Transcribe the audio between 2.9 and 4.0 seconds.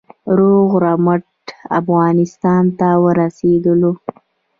ورسېدلو.